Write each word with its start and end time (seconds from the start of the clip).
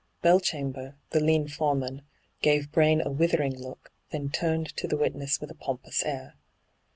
Belchamber, 0.23 0.95
the 1.11 1.19
lean 1.19 1.47
foreman, 1.47 2.01
gave 2.41 2.71
Braine 2.71 3.03
a 3.05 3.11
withering 3.11 3.55
look, 3.55 3.91
then 4.09 4.31
turned 4.31 4.75
to 4.77 4.87
the 4.87 4.97
witness 4.97 5.39
with 5.39 5.51
a 5.51 5.53
pompous 5.53 6.01
air. 6.01 6.37